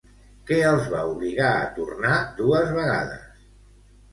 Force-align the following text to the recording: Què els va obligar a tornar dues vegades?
Què 0.51 0.55
els 0.69 0.87
va 0.93 1.03
obligar 1.09 1.51
a 1.57 1.67
tornar 1.77 2.17
dues 2.41 2.73
vegades? 2.79 3.29